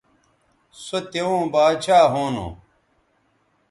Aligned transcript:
سو 0.83 0.97
توؤں 1.11 1.43
باچھا 1.53 1.99
ھونو 2.11 2.47